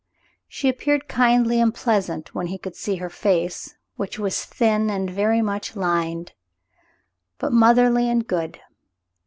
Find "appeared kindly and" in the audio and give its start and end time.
0.67-1.71